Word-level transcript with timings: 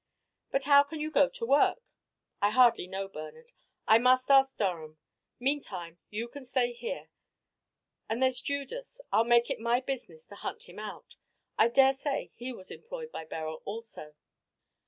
"But 0.49 0.63
how 0.63 0.81
can 0.81 0.99
you 0.99 1.11
go 1.11 1.29
to 1.29 1.45
work?" 1.45 1.91
"I 2.41 2.49
hardly 2.49 2.87
know, 2.87 3.07
Bernard. 3.07 3.51
I 3.87 3.99
must 3.99 4.31
ask 4.31 4.57
Durham. 4.57 4.97
Meantime 5.39 5.99
you 6.09 6.27
can 6.27 6.43
stay 6.43 6.73
here. 6.73 7.11
And 8.09 8.19
there's 8.19 8.41
Judas. 8.41 8.99
I'll 9.11 9.25
make 9.25 9.51
it 9.51 9.59
my 9.59 9.79
business 9.79 10.25
to 10.29 10.35
hunt 10.37 10.63
him 10.67 10.79
out. 10.79 11.17
I 11.55 11.67
daresay 11.67 12.31
he 12.33 12.51
was 12.51 12.71
employed 12.71 13.11
by 13.11 13.25
Beryl 13.25 13.61
also." 13.63 14.15